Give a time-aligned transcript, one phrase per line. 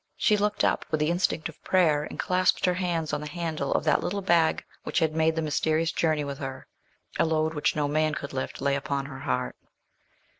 [0.17, 3.71] She looked up with the instinct of prayer, and clasped her hands on the handle
[3.71, 6.65] of that little bag which had made the mysterious journey with her;
[7.19, 9.55] a load which no man could lift lay upon her heart.